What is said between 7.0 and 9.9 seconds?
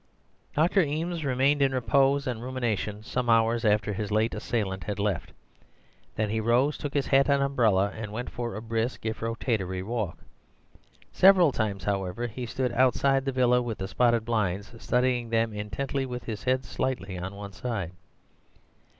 hat and umbrella, and went for a brisk if rotatory